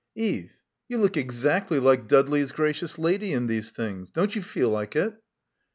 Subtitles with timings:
[0.15, 0.51] "Eve,
[0.89, 4.09] you look exactly like Dudley's gracious lady in these things.
[4.09, 5.13] Don't you feel like it?"